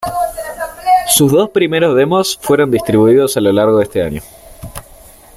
Sus 1.09 1.31
dos 1.31 1.51
primeros 1.51 1.95
demos 1.95 2.35
fueron 2.41 2.71
distribuidos 2.71 3.37
a 3.37 3.39
lo 3.39 3.51
largo 3.51 3.77
de 3.77 3.83
este 3.83 4.01
año. 4.01 4.21